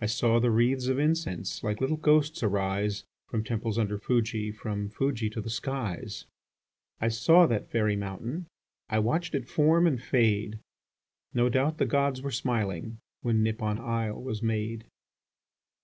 I 0.00 0.06
saw 0.06 0.40
the 0.40 0.50
wreathes 0.50 0.88
of 0.88 0.98
incense 0.98 1.62
Like 1.62 1.80
little 1.80 1.96
ghosts 1.96 2.42
arise, 2.42 3.04
From 3.28 3.44
temples 3.44 3.78
under 3.78 3.96
Fuji, 3.96 4.50
From 4.50 4.88
Fuji 4.88 5.30
to 5.30 5.40
the 5.40 5.50
skies. 5.50 6.24
I 7.00 7.06
saw 7.06 7.46
that 7.46 7.70
fairy 7.70 7.94
mountain.... 7.94 8.46
I 8.88 8.98
watched 8.98 9.36
it 9.36 9.48
form 9.48 9.86
and 9.86 10.02
fade. 10.02 10.58
No 11.32 11.48
doubt 11.48 11.78
the 11.78 11.86
gods 11.86 12.22
were 12.22 12.32
smiling, 12.32 12.98
When 13.20 13.44
Nippon 13.44 13.78
isle 13.78 14.20
was 14.20 14.42
made. 14.42 14.84